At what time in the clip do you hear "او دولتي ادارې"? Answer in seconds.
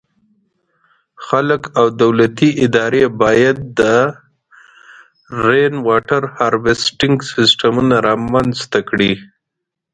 1.79-3.03